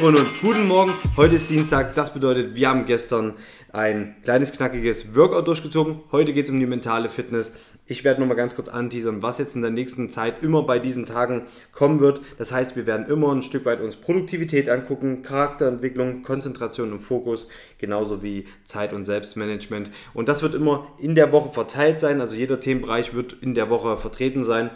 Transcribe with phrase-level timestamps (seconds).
[0.00, 0.94] Moin und guten Morgen.
[1.18, 1.94] Heute ist Dienstag.
[1.94, 3.34] Das bedeutet, wir haben gestern
[3.70, 6.00] ein kleines, knackiges Workout durchgezogen.
[6.10, 7.54] Heute geht es um die mentale Fitness.
[7.84, 11.04] Ich werde nochmal ganz kurz anteasern, was jetzt in der nächsten Zeit immer bei diesen
[11.04, 11.42] Tagen
[11.72, 12.22] kommen wird.
[12.38, 17.48] Das heißt, wir werden immer ein Stück weit uns Produktivität angucken, Charakterentwicklung, Konzentration und Fokus,
[17.76, 19.90] genauso wie Zeit- und Selbstmanagement.
[20.14, 22.22] Und das wird immer in der Woche verteilt sein.
[22.22, 24.70] Also jeder Themenbereich wird in der Woche vertreten sein.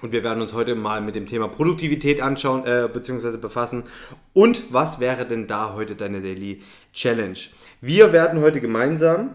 [0.00, 3.36] Und wir werden uns heute mal mit dem Thema Produktivität anschauen äh, bzw.
[3.36, 3.84] befassen.
[4.32, 6.62] Und was wäre denn da heute deine Daily
[6.92, 7.38] Challenge?
[7.80, 9.30] Wir werden heute gemeinsam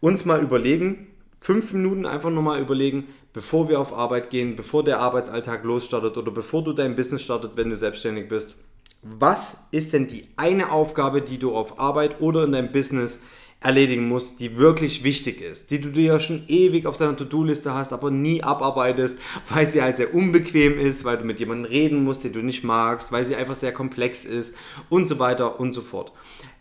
[0.00, 1.08] uns mal überlegen,
[1.40, 6.30] fünf Minuten einfach nochmal überlegen, bevor wir auf Arbeit gehen, bevor der Arbeitsalltag losstartet oder
[6.30, 8.56] bevor du dein Business startet, wenn du selbstständig bist.
[9.02, 13.20] Was ist denn die eine Aufgabe, die du auf Arbeit oder in deinem Business
[13.60, 17.74] erledigen musst, die wirklich wichtig ist, die du dir ja schon ewig auf deiner To-Do-Liste
[17.74, 22.04] hast, aber nie abarbeitest, weil sie halt sehr unbequem ist, weil du mit jemandem reden
[22.04, 24.54] musst, den du nicht magst, weil sie einfach sehr komplex ist
[24.88, 26.12] und so weiter und so fort.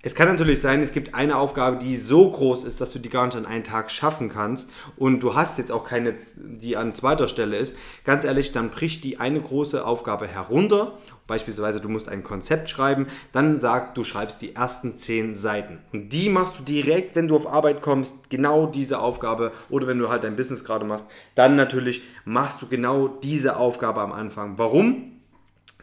[0.04, 3.10] Es kann natürlich sein, es gibt eine Aufgabe, die so groß ist, dass du die
[3.10, 6.94] gar nicht an einen Tag schaffen kannst und du hast jetzt auch keine, die an
[6.94, 7.76] zweiter Stelle ist.
[8.06, 11.00] Ganz ehrlich, dann bricht die eine große Aufgabe herunter.
[11.26, 15.80] Beispielsweise, du musst ein Konzept schreiben, dann sag, du schreibst die ersten zehn Seiten.
[15.92, 19.52] Und die machst du direkt, wenn du auf Arbeit kommst, genau diese Aufgabe.
[19.70, 24.00] Oder wenn du halt dein Business gerade machst, dann natürlich machst du genau diese Aufgabe
[24.02, 24.58] am Anfang.
[24.58, 25.17] Warum?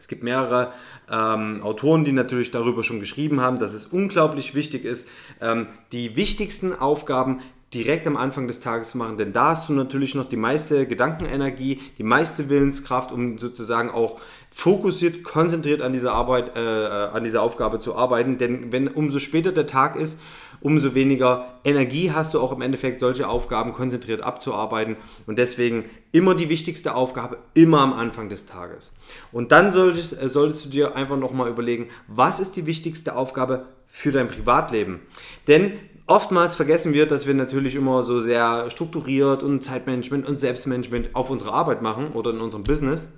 [0.05, 0.71] Es gibt mehrere
[1.11, 5.07] ähm, Autoren, die natürlich darüber schon geschrieben haben, dass es unglaublich wichtig ist,
[5.41, 7.41] ähm, die wichtigsten Aufgaben
[7.75, 10.87] direkt am Anfang des Tages zu machen, denn da hast du natürlich noch die meiste
[10.87, 14.19] Gedankenenergie, die meiste Willenskraft, um sozusagen auch
[14.49, 18.37] fokussiert, konzentriert an dieser Arbeit, äh, äh, an dieser Aufgabe zu arbeiten.
[18.37, 20.17] Denn wenn umso später der Tag ist,
[20.61, 24.95] umso weniger Energie hast du auch im Endeffekt, solche Aufgaben konzentriert abzuarbeiten.
[25.27, 25.83] Und deswegen
[26.13, 28.93] immer die wichtigste Aufgabe, immer am Anfang des Tages.
[29.33, 33.65] Und dann solltest, äh, solltest du dir einfach nochmal überlegen, was ist die wichtigste Aufgabe
[33.85, 35.01] für dein Privatleben?
[35.49, 35.73] Denn
[36.07, 41.29] oftmals vergessen wir, dass wir natürlich immer so sehr strukturiert und Zeitmanagement und Selbstmanagement auf
[41.29, 43.09] unsere Arbeit machen oder in unserem Business,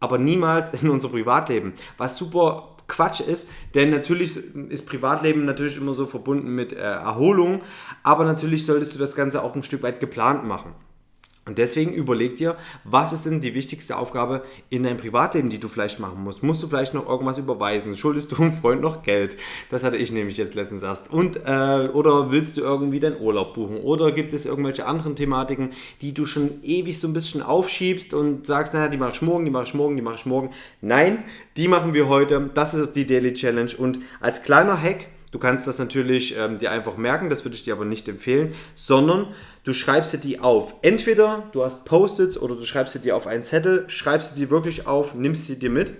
[0.00, 1.72] aber niemals in unser Privatleben.
[1.96, 7.60] Was super Quatsch ist, denn natürlich ist Privatleben natürlich immer so verbunden mit äh, Erholung,
[8.02, 10.72] aber natürlich solltest du das Ganze auch ein Stück weit geplant machen.
[11.48, 15.66] Und deswegen überleg dir, was ist denn die wichtigste Aufgabe in deinem Privatleben, die du
[15.66, 16.42] vielleicht machen musst?
[16.42, 17.96] Musst du vielleicht noch irgendwas überweisen?
[17.96, 19.38] Schuldest du einem Freund noch Geld?
[19.70, 21.10] Das hatte ich nämlich jetzt letztens erst.
[21.10, 23.78] Und, äh, oder willst du irgendwie deinen Urlaub buchen?
[23.78, 25.70] Oder gibt es irgendwelche anderen Thematiken,
[26.02, 29.46] die du schon ewig so ein bisschen aufschiebst und sagst, naja, die mache ich morgen,
[29.46, 30.50] die mache ich morgen, die mache ich morgen?
[30.82, 31.24] Nein,
[31.56, 32.50] die machen wir heute.
[32.52, 33.70] Das ist die Daily Challenge.
[33.78, 37.64] Und als kleiner Hack, Du kannst das natürlich ähm, dir einfach merken, das würde ich
[37.64, 39.28] dir aber nicht empfehlen, sondern
[39.64, 40.74] du schreibst dir die auf.
[40.82, 45.14] Entweder du hast Post-its oder du schreibst dir auf einen Zettel, schreibst dir wirklich auf,
[45.14, 45.94] nimmst sie dir mit.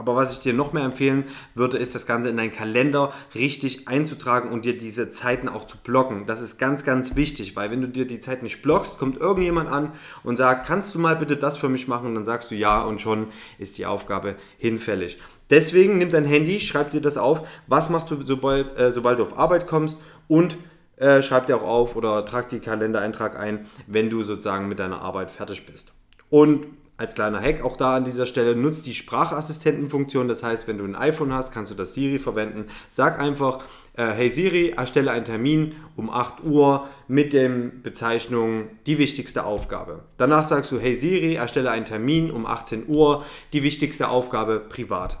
[0.00, 1.24] Aber was ich dir noch mehr empfehlen
[1.54, 5.76] würde, ist das Ganze in deinen Kalender richtig einzutragen und dir diese Zeiten auch zu
[5.76, 6.24] blocken.
[6.24, 9.68] Das ist ganz, ganz wichtig, weil wenn du dir die Zeit nicht blockst, kommt irgendjemand
[9.68, 12.06] an und sagt, kannst du mal bitte das für mich machen?
[12.06, 13.26] Und dann sagst du ja und schon
[13.58, 15.18] ist die Aufgabe hinfällig.
[15.50, 19.24] Deswegen nimm dein Handy, schreib dir das auf, was machst du, sobald, äh, sobald du
[19.24, 20.56] auf Arbeit kommst und
[20.96, 25.02] äh, schreib dir auch auf oder trag die Kalendereintrag ein, wenn du sozusagen mit deiner
[25.02, 25.92] Arbeit fertig bist.
[26.30, 26.68] Und
[27.00, 30.28] als kleiner Hack auch da an dieser Stelle, nutzt die Sprachassistentenfunktion.
[30.28, 32.66] Das heißt, wenn du ein iPhone hast, kannst du das Siri verwenden.
[32.90, 33.64] Sag einfach,
[33.96, 40.00] äh, hey Siri, erstelle einen Termin um 8 Uhr mit der Bezeichnung die wichtigste Aufgabe.
[40.18, 43.24] Danach sagst du, hey Siri, erstelle einen Termin um 18 Uhr,
[43.54, 45.18] die wichtigste Aufgabe privat.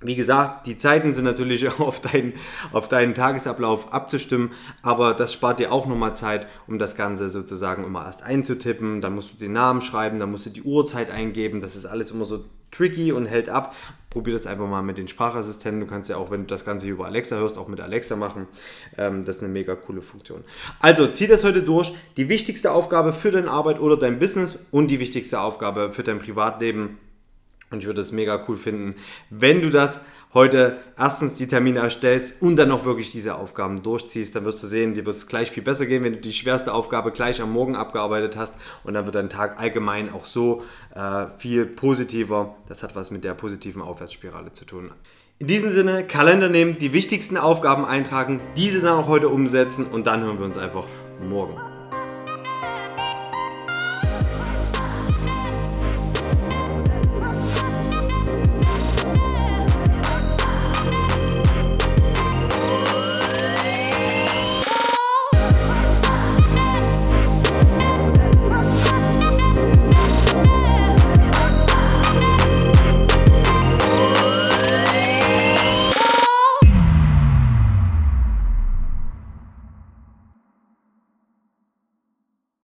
[0.00, 2.34] Wie gesagt, die Zeiten sind natürlich auf deinen,
[2.72, 7.84] auf deinen Tagesablauf abzustimmen, aber das spart dir auch nochmal Zeit, um das Ganze sozusagen
[7.84, 9.00] immer erst einzutippen.
[9.00, 11.60] Dann musst du den Namen schreiben, dann musst du die Uhrzeit eingeben.
[11.60, 12.44] Das ist alles immer so
[12.74, 13.74] tricky und hält ab.
[14.10, 15.80] Probier das einfach mal mit den Sprachassistenten.
[15.80, 18.46] Du kannst ja auch, wenn du das Ganze über Alexa hörst, auch mit Alexa machen.
[18.96, 20.44] Ähm, das ist eine mega coole Funktion.
[20.80, 21.94] Also zieh das heute durch.
[22.16, 26.18] Die wichtigste Aufgabe für deine Arbeit oder dein Business und die wichtigste Aufgabe für dein
[26.18, 26.98] Privatleben
[27.74, 28.94] und ich würde es mega cool finden,
[29.30, 30.02] wenn du das
[30.34, 34.34] heute erstens die Termine erstellst und dann auch wirklich diese Aufgaben durchziehst.
[34.34, 36.74] Dann wirst du sehen, dir wird es gleich viel besser gehen, wenn du die schwerste
[36.74, 38.56] Aufgabe gleich am Morgen abgearbeitet hast.
[38.82, 40.62] Und dann wird dein Tag allgemein auch so
[40.94, 42.56] äh, viel positiver.
[42.66, 44.90] Das hat was mit der positiven Aufwärtsspirale zu tun.
[45.38, 50.06] In diesem Sinne, Kalender nehmen, die wichtigsten Aufgaben eintragen, diese dann auch heute umsetzen und
[50.06, 50.86] dann hören wir uns einfach
[51.20, 51.73] morgen.